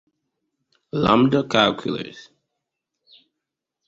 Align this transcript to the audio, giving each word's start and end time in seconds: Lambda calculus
Lambda 1.03 1.41
calculus 1.47 2.19